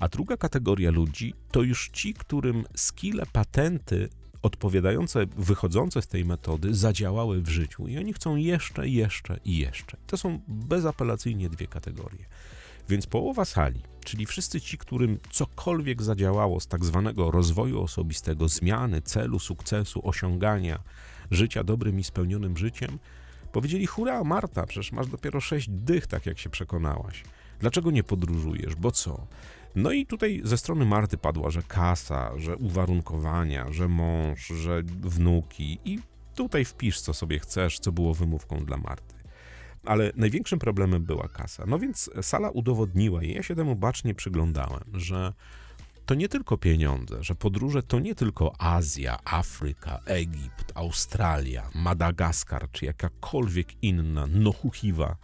a 0.00 0.08
druga 0.08 0.36
kategoria 0.36 0.90
ludzi 0.90 1.34
to 1.50 1.62
już 1.62 1.88
ci, 1.88 2.14
którym 2.14 2.64
skille, 2.74 3.26
patenty 3.32 4.08
odpowiadające, 4.42 5.26
wychodzące 5.36 6.02
z 6.02 6.06
tej 6.06 6.24
metody 6.24 6.74
zadziałały 6.74 7.42
w 7.42 7.48
życiu 7.48 7.88
i 7.88 7.98
oni 7.98 8.12
chcą 8.12 8.36
jeszcze, 8.36 8.88
jeszcze 8.88 9.40
i 9.44 9.58
jeszcze. 9.58 9.96
To 10.06 10.16
są 10.16 10.40
bezapelacyjnie 10.48 11.50
dwie 11.50 11.66
kategorie. 11.66 12.24
Więc 12.88 13.06
połowa 13.06 13.44
sali, 13.44 13.82
czyli 14.04 14.26
wszyscy 14.26 14.60
ci, 14.60 14.78
którym 14.78 15.18
cokolwiek 15.30 16.02
zadziałało 16.02 16.60
z 16.60 16.66
tak 16.66 16.84
zwanego 16.84 17.30
rozwoju 17.30 17.82
osobistego, 17.82 18.48
zmiany, 18.48 19.02
celu, 19.02 19.38
sukcesu, 19.38 20.08
osiągania 20.08 20.78
życia 21.30 21.64
dobrym 21.64 22.00
i 22.00 22.04
spełnionym 22.04 22.56
życiem, 22.56 22.98
powiedzieli: 23.52 23.86
Hurra, 23.86 24.24
Marta, 24.24 24.66
przecież 24.66 24.92
masz 24.92 25.06
dopiero 25.06 25.40
sześć 25.40 25.68
dych, 25.70 26.06
tak 26.06 26.26
jak 26.26 26.38
się 26.38 26.50
przekonałaś. 26.50 27.24
Dlaczego 27.60 27.90
nie 27.90 28.04
podróżujesz? 28.04 28.74
Bo 28.74 28.90
co? 28.90 29.26
No 29.74 29.92
i 29.92 30.06
tutaj 30.06 30.40
ze 30.44 30.58
strony 30.58 30.84
Marty 30.84 31.18
padła, 31.18 31.50
że 31.50 31.62
kasa, 31.62 32.32
że 32.38 32.56
uwarunkowania, 32.56 33.72
że 33.72 33.88
mąż, 33.88 34.46
że 34.46 34.82
wnuki 35.00 35.78
i 35.84 35.98
tutaj 36.34 36.64
wpisz, 36.64 37.00
co 37.00 37.14
sobie 37.14 37.38
chcesz, 37.38 37.78
co 37.78 37.92
było 37.92 38.14
wymówką 38.14 38.64
dla 38.64 38.76
Marty. 38.76 39.17
Ale 39.88 40.12
największym 40.16 40.58
problemem 40.58 41.04
była 41.04 41.28
kasa. 41.28 41.64
No 41.66 41.78
więc 41.78 42.10
sala 42.22 42.50
udowodniła, 42.50 43.22
i 43.22 43.32
ja 43.32 43.42
się 43.42 43.54
temu 43.54 43.76
bacznie 43.76 44.14
przyglądałem, 44.14 44.84
że 44.94 45.32
to 46.06 46.14
nie 46.14 46.28
tylko 46.28 46.58
pieniądze, 46.58 47.24
że 47.24 47.34
podróże 47.34 47.82
to 47.82 47.98
nie 47.98 48.14
tylko 48.14 48.52
Azja, 48.58 49.18
Afryka, 49.24 50.00
Egipt, 50.04 50.72
Australia, 50.74 51.70
Madagaskar 51.74 52.70
czy 52.72 52.84
jakakolwiek 52.84 53.82
inna 53.82 54.26
nochuchiwa, 54.26 55.16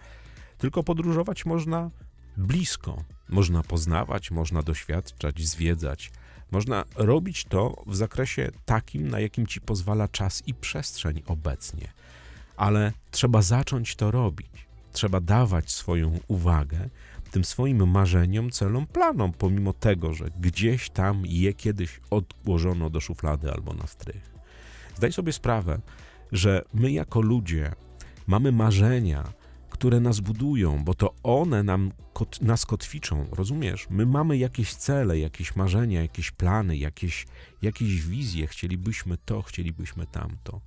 tylko 0.58 0.82
podróżować 0.82 1.46
można 1.46 1.90
blisko. 2.36 3.04
Można 3.28 3.62
poznawać, 3.62 4.30
można 4.30 4.62
doświadczać, 4.62 5.42
zwiedzać. 5.42 6.10
Można 6.50 6.84
robić 6.96 7.44
to 7.44 7.82
w 7.86 7.96
zakresie 7.96 8.50
takim, 8.64 9.08
na 9.08 9.20
jakim 9.20 9.46
ci 9.46 9.60
pozwala 9.60 10.08
czas 10.08 10.42
i 10.46 10.54
przestrzeń 10.54 11.22
obecnie. 11.26 11.92
Ale 12.56 12.92
trzeba 13.10 13.42
zacząć 13.42 13.96
to 13.96 14.10
robić. 14.10 14.66
Trzeba 14.92 15.20
dawać 15.20 15.70
swoją 15.70 16.18
uwagę 16.28 16.88
tym 17.34 17.44
swoim 17.44 17.90
marzeniom, 17.90 18.50
celom, 18.50 18.86
planom, 18.86 19.32
pomimo 19.32 19.72
tego, 19.72 20.12
że 20.12 20.24
gdzieś 20.40 20.90
tam 20.90 21.22
je 21.26 21.54
kiedyś 21.54 22.00
odłożono 22.10 22.90
do 22.90 23.00
szuflady 23.00 23.52
albo 23.52 23.74
na 23.74 23.86
strych. 23.86 24.30
Zdaj 24.96 25.12
sobie 25.12 25.32
sprawę, 25.32 25.80
że 26.32 26.64
my 26.74 26.92
jako 26.92 27.20
ludzie 27.20 27.72
mamy 28.26 28.52
marzenia, 28.52 29.32
które 29.74 30.00
nas 30.00 30.20
budują, 30.20 30.84
bo 30.84 30.94
to 30.94 31.14
one 31.22 31.62
nam, 31.62 31.92
kot, 32.12 32.40
nas 32.40 32.66
kotwiczą, 32.66 33.26
rozumiesz? 33.32 33.86
My 33.90 34.06
mamy 34.06 34.36
jakieś 34.36 34.74
cele, 34.74 35.18
jakieś 35.18 35.56
marzenia, 35.56 36.02
jakieś 36.02 36.30
plany, 36.30 36.76
jakieś, 36.76 37.26
jakieś 37.62 38.06
wizje, 38.06 38.46
chcielibyśmy 38.46 39.16
to, 39.24 39.42
chcielibyśmy 39.42 40.06
tamto. 40.06 40.60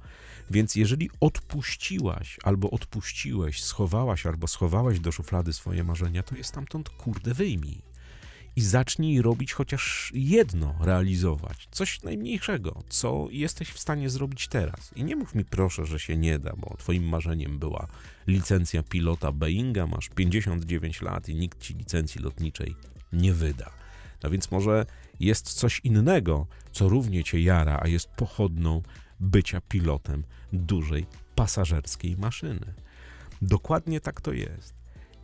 Więc 0.50 0.76
jeżeli 0.76 1.10
odpuściłaś 1.20 2.38
albo 2.44 2.70
odpuściłeś, 2.70 3.64
schowałaś 3.64 4.26
albo 4.26 4.48
schowałaś 4.48 5.00
do 5.00 5.12
szuflady 5.12 5.54
swoje 5.54 5.84
marzenia, 5.84 6.24
to 6.24 6.36
je 6.36 6.44
stamtąd 6.44 6.90
kurde 6.90 7.34
wyjmij 7.34 7.87
i 8.58 8.62
zacznij 8.62 9.22
robić 9.22 9.54
chociaż 9.54 10.12
jedno, 10.16 10.76
realizować. 10.80 11.68
Coś 11.72 12.04
najmniejszego, 12.04 12.84
co 12.90 13.28
jesteś 13.32 13.70
w 13.70 13.80
stanie 13.80 14.10
zrobić 14.10 14.48
teraz. 14.48 14.92
I 14.96 15.04
nie 15.04 15.16
mów 15.16 15.36
mi 15.36 15.46
proszę, 15.46 15.86
że 15.86 16.00
się 16.00 16.18
nie 16.18 16.40
da, 16.40 16.54
bo 16.58 16.78
twoim 16.78 17.04
marzeniem 17.04 17.60
była 17.60 17.88
licencja 18.28 18.84
pilota 18.84 19.32
Boeinga, 19.32 19.88
masz 19.88 20.10
59 20.10 21.02
lat 21.02 21.30
i 21.30 21.36
nikt 21.36 21.62
ci 21.62 21.74
licencji 21.74 22.22
lotniczej 22.22 22.76
nie 23.14 23.34
wyda. 23.34 23.72
No 24.24 24.30
więc 24.30 24.52
może 24.52 24.86
jest 25.20 25.54
coś 25.54 25.80
innego, 25.80 26.48
co 26.72 26.90
równie 26.90 27.24
cię 27.24 27.42
jara, 27.42 27.80
a 27.82 27.88
jest 27.88 28.10
pochodną 28.10 28.82
bycia 29.20 29.62
pilotem 29.62 30.24
dużej 30.54 31.06
pasażerskiej 31.36 32.18
maszyny. 32.18 32.74
Dokładnie 33.42 34.02
tak 34.02 34.22
to 34.22 34.34
jest. 34.34 34.77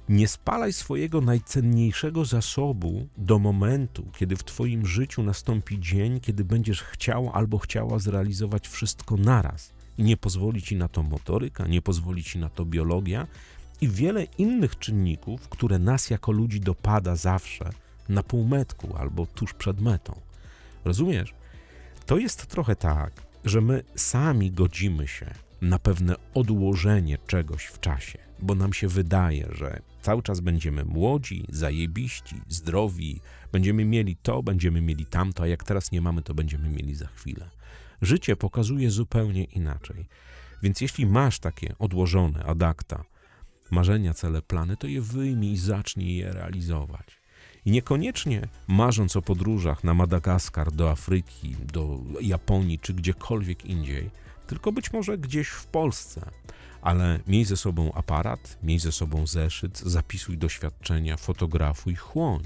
Nie 0.10 0.28
spalaj 0.28 0.74
swojego 0.74 1.22
najcenniejszego 1.22 2.26
zasobu 2.26 3.08
do 3.18 3.40
momentu, 3.40 4.06
kiedy 4.18 4.36
w 4.36 4.44
Twoim 4.44 4.86
życiu 4.86 5.24
nastąpi 5.24 5.80
dzień, 5.80 6.20
kiedy 6.20 6.46
będziesz 6.46 6.84
chciał 6.84 7.32
albo 7.34 7.58
chciała 7.58 8.00
zrealizować 8.00 8.68
wszystko 8.68 9.18
naraz. 9.18 9.74
I 9.98 10.04
nie 10.04 10.18
pozwoli 10.18 10.62
ci 10.62 10.76
na 10.76 10.88
to 10.88 11.04
motoryka, 11.04 11.68
nie 11.68 11.82
pozwoli 11.82 12.24
ci 12.24 12.40
na 12.40 12.50
to 12.50 12.66
biologia 12.66 13.28
i 13.82 13.88
wiele 13.88 14.24
innych 14.38 14.80
czynników, 14.80 15.50
które 15.50 15.80
nas 15.80 16.10
jako 16.10 16.32
ludzi 16.32 16.60
dopada 16.60 17.16
zawsze 17.16 17.70
na 18.10 18.24
półmetku 18.24 18.98
albo 18.98 19.26
tuż 19.26 19.54
przed 19.54 19.82
metą. 19.82 20.22
Rozumiesz? 20.86 21.34
To 22.06 22.18
jest 22.18 22.46
trochę 22.46 22.76
tak, 22.76 23.14
że 23.46 23.62
my 23.62 23.84
sami 23.96 24.52
godzimy 24.52 25.08
się 25.08 25.34
na 25.62 25.80
pewne 25.80 26.16
odłożenie 26.34 27.18
czegoś 27.28 27.66
w 27.66 27.80
czasie, 27.80 28.20
bo 28.44 28.56
nam 28.56 28.74
się 28.74 28.88
wydaje, 28.88 29.48
że 29.52 29.82
cały 30.02 30.24
czas 30.24 30.40
będziemy 30.40 30.86
młodzi, 30.86 31.46
zajebiści, 31.50 32.36
zdrowi, 32.48 33.20
będziemy 33.52 33.86
mieli 33.86 34.16
to, 34.16 34.44
będziemy 34.44 34.82
mieli 34.82 35.06
tamto, 35.06 35.44
a 35.44 35.48
jak 35.48 35.64
teraz 35.64 35.92
nie 35.92 36.02
mamy, 36.02 36.22
to 36.22 36.34
będziemy 36.34 36.70
mieli 36.70 36.96
za 36.96 37.08
chwilę. 37.08 37.50
Życie 38.02 38.36
pokazuje 38.36 38.92
zupełnie 38.92 39.44
inaczej. 39.44 40.06
Więc 40.64 40.82
jeśli 40.82 41.06
masz 41.06 41.40
takie 41.40 41.76
odłożone 41.80 42.44
adakta, 42.44 43.04
marzenia, 43.72 44.14
cele, 44.14 44.42
plany, 44.42 44.78
to 44.78 44.88
je 44.88 45.02
wyjmij 45.02 45.52
i 45.52 45.58
zacznij 45.58 46.16
je 46.16 46.34
realizować. 46.34 47.24
I 47.66 47.72
niekoniecznie 47.72 48.48
marząc 48.68 49.16
o 49.16 49.22
podróżach 49.22 49.84
na 49.84 49.94
Madagaskar, 49.94 50.72
do 50.72 50.92
Afryki, 50.92 51.56
do 51.74 52.00
Japonii 52.22 52.80
czy 52.80 52.94
gdziekolwiek 52.94 53.66
indziej, 53.66 54.10
tylko 54.48 54.72
być 54.72 54.94
może 54.94 55.18
gdzieś 55.18 55.48
w 55.48 55.66
Polsce. 55.66 56.32
Ale 56.82 57.20
miej 57.28 57.46
ze 57.46 57.58
sobą 57.58 57.94
aparat, 57.94 58.58
miej 58.64 58.80
ze 58.80 58.92
sobą 58.92 59.28
zeszyt, 59.28 59.80
zapisuj 59.80 60.38
doświadczenia, 60.38 61.18
fotografuj, 61.18 61.96
chłoń. 61.96 62.44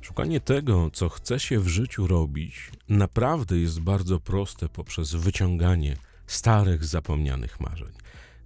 Szukanie 0.00 0.40
tego, 0.40 0.90
co 0.90 1.08
chce 1.08 1.40
się 1.40 1.60
w 1.60 1.68
życiu 1.68 2.06
robić, 2.06 2.70
naprawdę 2.88 3.58
jest 3.58 3.80
bardzo 3.80 4.20
proste 4.20 4.68
poprzez 4.68 5.14
wyciąganie 5.14 5.96
starych, 6.26 6.84
zapomnianych 6.84 7.60
marzeń. 7.60 7.92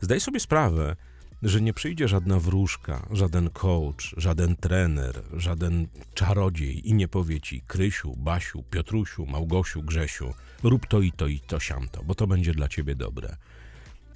Zdaj 0.00 0.20
sobie 0.20 0.40
sprawę, 0.40 0.96
że 1.42 1.60
nie 1.60 1.72
przyjdzie 1.72 2.08
żadna 2.08 2.40
wróżka, 2.40 3.06
żaden 3.10 3.50
coach, 3.50 4.14
żaden 4.16 4.56
trener, 4.56 5.22
żaden 5.32 5.86
czarodziej 6.14 6.88
i 6.88 6.94
nie 6.94 7.08
powie 7.08 7.40
ci 7.40 7.62
Krysiu, 7.66 8.16
Basiu, 8.16 8.62
Piotrusiu, 8.62 9.26
Małgosiu, 9.26 9.82
Grzesiu, 9.82 10.34
rób 10.62 10.86
to 10.86 11.00
i 11.00 11.12
to 11.12 11.26
i 11.26 11.40
to 11.40 11.60
siamto, 11.60 12.04
bo 12.04 12.14
to 12.14 12.26
będzie 12.26 12.52
dla 12.52 12.68
ciebie 12.68 12.94
dobre. 12.94 13.36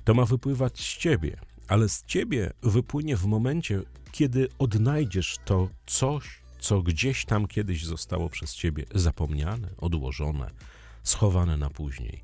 To 0.04 0.14
ma 0.14 0.24
wypływać 0.24 0.80
z 0.80 0.96
ciebie, 0.96 1.36
ale 1.68 1.88
z 1.88 2.04
ciebie 2.04 2.52
wypłynie 2.62 3.16
w 3.16 3.24
momencie, 3.24 3.82
kiedy 4.12 4.48
odnajdziesz 4.58 5.38
to 5.44 5.68
coś, 5.86 6.42
co 6.58 6.82
gdzieś 6.82 7.24
tam 7.24 7.46
kiedyś 7.46 7.84
zostało 7.84 8.30
przez 8.30 8.54
ciebie 8.54 8.84
zapomniane, 8.94 9.68
odłożone, 9.78 10.50
schowane 11.02 11.56
na 11.56 11.70
później. 11.70 12.22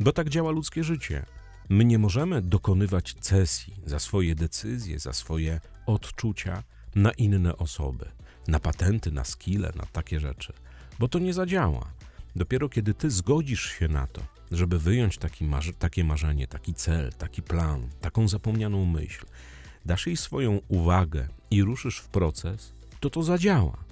Bo 0.00 0.12
tak 0.12 0.28
działa 0.28 0.50
ludzkie 0.50 0.84
życie. 0.84 1.26
My 1.68 1.84
nie 1.84 1.98
możemy 1.98 2.42
dokonywać 2.42 3.14
cesji 3.20 3.74
za 3.86 3.98
swoje 3.98 4.34
decyzje, 4.34 4.98
za 4.98 5.12
swoje 5.12 5.60
odczucia 5.86 6.62
na 6.94 7.12
inne 7.12 7.56
osoby, 7.56 8.06
na 8.48 8.60
patenty, 8.60 9.12
na 9.12 9.24
skille, 9.24 9.72
na 9.76 9.86
takie 9.86 10.20
rzeczy, 10.20 10.52
bo 10.98 11.08
to 11.08 11.18
nie 11.18 11.34
zadziała. 11.34 11.92
Dopiero 12.36 12.68
kiedy 12.68 12.94
ty 12.94 13.10
zgodzisz 13.10 13.78
się 13.78 13.88
na 13.88 14.06
to, 14.06 14.20
żeby 14.50 14.78
wyjąć 14.78 15.18
takie 15.78 16.04
marzenie, 16.04 16.46
taki 16.46 16.74
cel, 16.74 17.12
taki 17.12 17.42
plan, 17.42 17.88
taką 18.00 18.28
zapomnianą 18.28 18.84
myśl, 18.84 19.26
dasz 19.84 20.06
jej 20.06 20.16
swoją 20.16 20.60
uwagę 20.68 21.28
i 21.50 21.62
ruszysz 21.62 21.98
w 21.98 22.08
proces, 22.08 22.72
to 23.00 23.10
to 23.10 23.22
zadziała. 23.22 23.84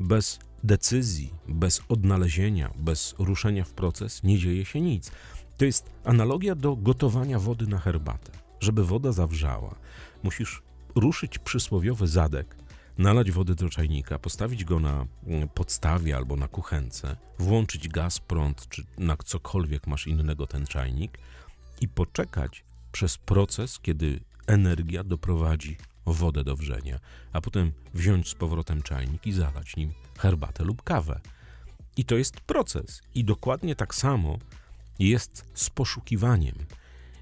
Bez 0.00 0.38
decyzji, 0.64 1.34
bez 1.48 1.82
odnalezienia, 1.88 2.70
bez 2.76 3.14
ruszenia 3.18 3.64
w 3.64 3.72
proces 3.72 4.22
nie 4.22 4.38
dzieje 4.38 4.64
się 4.64 4.80
nic. 4.80 5.10
To 5.58 5.64
jest 5.64 5.90
analogia 6.04 6.54
do 6.54 6.76
gotowania 6.76 7.38
wody 7.38 7.66
na 7.66 7.78
herbatę. 7.78 8.32
Żeby 8.60 8.84
woda 8.84 9.12
zawrzała, 9.12 9.74
musisz 10.22 10.62
ruszyć 10.94 11.38
przysłowiowy 11.38 12.06
zadek, 12.06 12.56
nalać 12.98 13.30
wody 13.30 13.54
do 13.54 13.68
czajnika, 13.68 14.18
postawić 14.18 14.64
go 14.64 14.80
na 14.80 15.06
mm, 15.26 15.48
podstawie 15.48 16.16
albo 16.16 16.36
na 16.36 16.48
kuchence, 16.48 17.16
włączyć 17.38 17.88
gaz, 17.88 18.18
prąd 18.18 18.68
czy 18.68 18.84
na 18.98 19.16
cokolwiek 19.16 19.86
masz 19.86 20.06
innego 20.06 20.46
ten 20.46 20.66
czajnik 20.66 21.18
i 21.80 21.88
poczekać 21.88 22.64
przez 22.92 23.18
proces, 23.18 23.78
kiedy 23.78 24.20
energia 24.46 25.04
doprowadzi 25.04 25.76
wodę 26.06 26.44
do 26.44 26.56
wrzenia, 26.56 27.00
a 27.32 27.40
potem 27.40 27.72
wziąć 27.94 28.28
z 28.28 28.34
powrotem 28.34 28.82
czajnik 28.82 29.26
i 29.26 29.32
zalać 29.32 29.76
nim 29.76 29.92
herbatę 30.18 30.64
lub 30.64 30.82
kawę. 30.82 31.20
I 31.96 32.04
to 32.04 32.16
jest 32.16 32.40
proces. 32.40 33.02
I 33.14 33.24
dokładnie 33.24 33.76
tak 33.76 33.94
samo 33.94 34.38
jest 34.98 35.44
z 35.54 35.70
poszukiwaniem. 35.70 36.54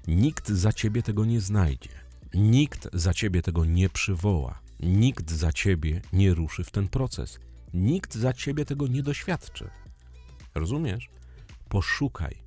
Nikt 0.07 0.49
za 0.49 0.73
ciebie 0.73 1.03
tego 1.03 1.25
nie 1.25 1.41
znajdzie. 1.41 1.89
Nikt 2.33 2.89
za 2.93 3.13
ciebie 3.13 3.41
tego 3.41 3.65
nie 3.65 3.89
przywoła. 3.89 4.59
Nikt 4.79 5.31
za 5.31 5.53
ciebie 5.53 6.01
nie 6.13 6.33
ruszy 6.33 6.63
w 6.63 6.71
ten 6.71 6.87
proces. 6.87 7.39
Nikt 7.73 8.15
za 8.15 8.33
ciebie 8.33 8.65
tego 8.65 8.87
nie 8.87 9.03
doświadczy. 9.03 9.69
Rozumiesz? 10.55 11.09
Poszukaj 11.69 12.37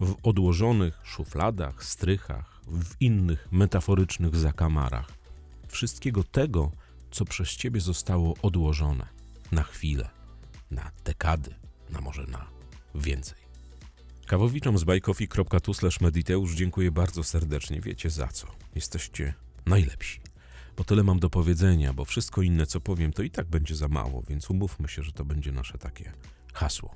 w 0.00 0.16
odłożonych 0.22 1.00
szufladach, 1.04 1.84
strychach, 1.84 2.60
w 2.66 2.94
innych 3.00 3.48
metaforycznych 3.50 4.36
zakamarach 4.36 5.18
wszystkiego 5.68 6.24
tego, 6.24 6.72
co 7.10 7.24
przez 7.24 7.48
ciebie 7.48 7.80
zostało 7.80 8.34
odłożone 8.42 9.06
na 9.52 9.62
chwilę, 9.62 10.08
na 10.70 10.90
dekady, 11.04 11.54
na 11.90 12.00
może 12.00 12.26
na 12.26 12.46
więcej. 12.94 13.47
Kawowiczom 14.28 14.78
z 14.78 14.84
bajkofi.tu 14.84 15.72
mediteusz 16.00 16.54
dziękuję 16.54 16.90
bardzo 16.90 17.24
serdecznie. 17.24 17.80
Wiecie 17.80 18.10
za 18.10 18.28
co. 18.28 18.46
Jesteście 18.74 19.34
najlepsi. 19.66 20.20
Bo 20.76 20.84
tyle 20.84 21.02
mam 21.02 21.18
do 21.18 21.30
powiedzenia, 21.30 21.92
bo 21.92 22.04
wszystko 22.04 22.42
inne, 22.42 22.66
co 22.66 22.80
powiem, 22.80 23.12
to 23.12 23.22
i 23.22 23.30
tak 23.30 23.46
będzie 23.46 23.76
za 23.76 23.88
mało, 23.88 24.22
więc 24.28 24.50
umówmy 24.50 24.88
się, 24.88 25.02
że 25.02 25.12
to 25.12 25.24
będzie 25.24 25.52
nasze 25.52 25.78
takie 25.78 26.12
hasło. 26.54 26.94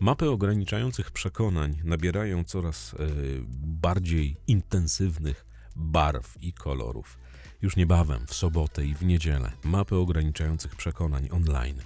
Mapy 0.00 0.30
ograniczających 0.30 1.10
przekonań 1.10 1.80
nabierają 1.84 2.44
coraz 2.44 2.94
e, 2.94 2.96
bardziej 3.58 4.36
intensywnych 4.46 5.46
barw 5.76 6.42
i 6.42 6.52
kolorów. 6.52 7.18
Już 7.62 7.76
niebawem, 7.76 8.26
w 8.26 8.34
sobotę 8.34 8.86
i 8.86 8.94
w 8.94 9.04
niedzielę, 9.04 9.52
mapy 9.64 9.96
ograniczających 9.96 10.76
przekonań 10.76 11.28
online. 11.30 11.80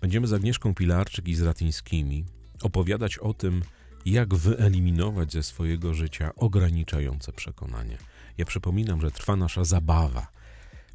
Będziemy 0.00 0.26
z 0.26 0.32
Agnieszką 0.32 0.74
Pilarczyk 0.74 1.28
i 1.28 1.34
z 1.34 1.42
Ratyńskimi 1.42 2.24
opowiadać 2.62 3.18
o 3.18 3.34
tym, 3.34 3.62
jak 4.06 4.34
wyeliminować 4.34 5.32
ze 5.32 5.42
swojego 5.42 5.94
życia 5.94 6.34
ograniczające 6.36 7.32
przekonania. 7.32 7.98
Ja 8.38 8.44
przypominam, 8.44 9.00
że 9.00 9.10
trwa 9.10 9.36
nasza 9.36 9.64
zabawa. 9.64 10.26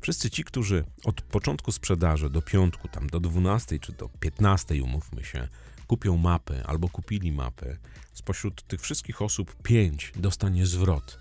Wszyscy 0.02 0.30
ci, 0.30 0.44
którzy 0.44 0.84
od 1.04 1.22
początku 1.22 1.72
sprzedaży 1.72 2.30
do 2.30 2.42
piątku, 2.42 2.88
tam 2.88 3.08
do 3.08 3.20
12 3.20 3.80
czy 3.80 3.92
do 3.92 4.10
15, 4.10 4.84
umówmy 4.84 5.24
się, 5.24 5.48
kupią 5.88 6.18
mapy 6.18 6.64
albo 6.66 6.90
kupili 6.90 7.32
mapy, 7.32 7.78
spośród 8.14 8.64
tych 8.68 8.82
wszystkich 8.82 9.22
osób 9.22 9.56
5 9.64 10.12
dostanie 10.16 10.66
zwrot 10.66 11.20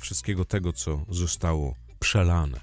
wszystkiego 0.00 0.44
tego, 0.44 0.72
co 0.72 1.04
zostało 1.08 1.74
przelane 1.98 2.60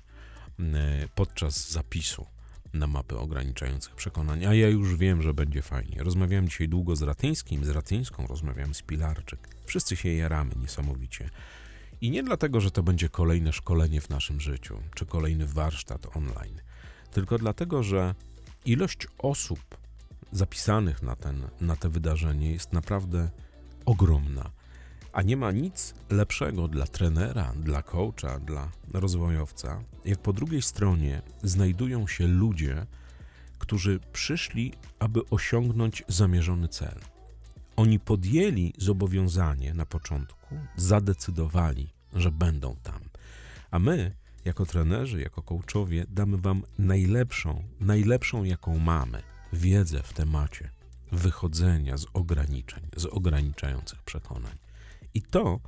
m, 0.59 0.75
podczas 1.15 1.71
zapisu 1.71 2.25
na 2.73 2.87
mapy 2.87 3.17
ograniczających 3.17 3.95
przekonań. 3.95 4.45
A 4.45 4.53
ja 4.53 4.69
już 4.69 4.95
wiem, 4.95 5.21
że 5.21 5.33
będzie 5.33 5.61
fajnie. 5.61 6.03
Rozmawiałem 6.03 6.49
dzisiaj 6.49 6.69
długo 6.69 6.95
z 6.95 7.01
Ratyńskim, 7.01 7.65
z 7.65 7.69
Ratyńską, 7.69 8.27
rozmawiałem 8.27 8.73
z 8.73 8.81
Pilarczyk. 8.81 9.55
Wszyscy 9.65 9.95
się 9.95 10.09
jaramy 10.09 10.51
niesamowicie. 10.61 11.29
I 12.01 12.11
nie 12.11 12.23
dlatego, 12.23 12.61
że 12.61 12.71
to 12.71 12.83
będzie 12.83 13.09
kolejne 13.09 13.53
szkolenie 13.53 14.01
w 14.01 14.09
naszym 14.09 14.41
życiu, 14.41 14.81
czy 14.95 15.05
kolejny 15.05 15.45
warsztat 15.45 16.17
online, 16.17 16.61
tylko 17.11 17.37
dlatego, 17.37 17.83
że 17.83 18.15
ilość 18.65 19.07
osób 19.17 19.59
zapisanych 20.31 21.01
na, 21.01 21.15
ten, 21.15 21.47
na 21.61 21.75
te 21.75 21.89
wydarzenie 21.89 22.51
jest 22.51 22.73
naprawdę 22.73 23.29
ogromna. 23.85 24.51
A 25.19 25.21
nie 25.21 25.37
ma 25.37 25.51
nic 25.51 25.93
lepszego 26.09 26.67
dla 26.67 26.87
trenera, 26.87 27.53
dla 27.55 27.83
coacha, 27.83 28.39
dla 28.39 28.71
rozwojowca, 28.93 29.83
jak 30.05 30.19
po 30.19 30.33
drugiej 30.33 30.61
stronie 30.61 31.21
znajdują 31.43 32.07
się 32.07 32.27
ludzie, 32.27 32.85
którzy 33.57 33.99
przyszli, 34.13 34.73
aby 34.99 35.29
osiągnąć 35.29 36.03
zamierzony 36.07 36.67
cel. 36.67 36.99
Oni 37.75 37.99
podjęli 37.99 38.73
zobowiązanie 38.77 39.73
na 39.73 39.85
początku, 39.85 40.55
zadecydowali, 40.75 41.89
że 42.13 42.31
będą 42.31 42.75
tam. 42.83 43.01
A 43.71 43.79
my, 43.79 44.15
jako 44.45 44.65
trenerzy, 44.65 45.21
jako 45.21 45.41
coachowie, 45.41 46.05
damy 46.09 46.37
Wam 46.37 46.63
najlepszą, 46.77 47.63
najlepszą, 47.79 48.43
jaką 48.43 48.79
mamy, 48.79 49.23
wiedzę 49.53 50.03
w 50.03 50.13
temacie 50.13 50.69
wychodzenia 51.11 51.97
z 51.97 52.05
ograniczeń, 52.13 52.83
z 52.95 53.05
ograniczających 53.05 54.03
przekonań. 54.03 54.68
I 55.13 55.21
to 55.21 55.59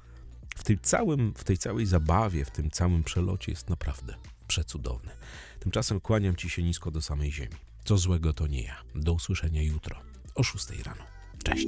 w, 0.56 0.63
tym 0.63 0.80
całym, 0.82 1.34
w 1.38 1.43
tej 1.43 1.58
całej 1.58 1.86
zabawie, 1.86 2.45
w 2.45 2.51
tym 2.51 2.71
całym 2.71 3.04
przelocie 3.04 3.51
jest 3.51 3.69
naprawdę 3.69 4.15
przecudowne. 4.47 5.12
Tymczasem 5.60 5.99
kłaniam 5.99 6.36
Ci 6.36 6.49
się 6.49 6.63
nisko 6.63 6.91
do 6.91 7.01
samej 7.01 7.32
ziemi. 7.32 7.56
Co 7.86 7.97
złego 7.97 8.34
to 8.34 8.47
nie 8.47 8.62
ja. 8.62 8.75
Do 8.95 9.13
usłyszenia 9.13 9.63
jutro 9.63 9.95
o 10.36 10.43
6 10.43 10.65
rano. 10.86 11.04
Cześć. 11.43 11.67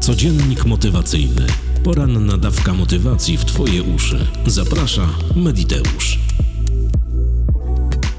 Codziennik 0.00 0.64
motywacyjny. 0.64 1.46
Poranna 1.84 2.36
dawka 2.36 2.74
motywacji 2.74 3.38
w 3.38 3.44
Twoje 3.44 3.82
uszy. 3.82 4.26
Zaprasza 4.46 5.08
Mediteusz. 5.36 6.18